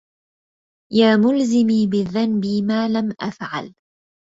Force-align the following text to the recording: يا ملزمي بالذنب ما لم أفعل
يا 0.93 1.15
ملزمي 1.17 1.87
بالذنب 1.87 2.45
ما 2.45 2.87
لم 2.89 3.13
أفعل 3.21 3.73